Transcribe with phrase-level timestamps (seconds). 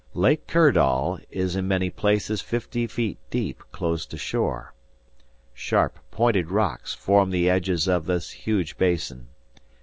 [0.15, 4.73] "Lake Kirdall is in many places fifty feet deep close to shore.
[5.53, 9.27] Sharp, pointed rocks form the edges of this huge basin.